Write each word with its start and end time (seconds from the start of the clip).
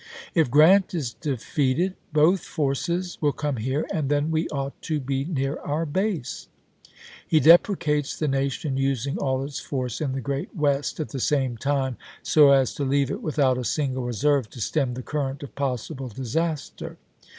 If 0.33 0.49
Grant 0.49 0.95
is 0.95 1.13
defeated 1.13 1.93
both 2.11 2.39
forces 2.41 3.19
will 3.21 3.33
come 3.33 3.57
here, 3.57 3.85
and 3.93 4.09
then 4.09 4.31
we 4.31 4.47
ought 4.49 4.81
to 4.81 4.99
be 4.99 5.25
near 5.25 5.59
our 5.59 5.85
base." 5.85 6.47
n.id.,p. 6.81 6.87
9. 7.05 7.13
He 7.27 7.39
deprecates 7.39 8.17
the 8.17 8.27
nation 8.27 8.77
using 8.77 9.19
all 9.19 9.43
its 9.43 9.59
force 9.59 10.01
in 10.01 10.13
the 10.13 10.19
great 10.21 10.55
West 10.55 10.99
at 10.99 11.09
the 11.09 11.19
same 11.19 11.55
time, 11.55 11.97
so 12.23 12.49
as 12.49 12.73
to 12.73 12.83
leave 12.83 13.11
it 13.11 13.21
with 13.21 13.37
out 13.37 13.59
a 13.59 13.63
single 13.63 14.01
reserve 14.03 14.49
to 14.49 14.59
stem 14.59 14.95
the 14.95 15.03
current 15.03 15.43
of 15.43 15.53
possible 15.53 16.07
disaster. 16.07 16.97